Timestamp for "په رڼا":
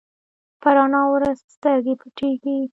0.61-1.01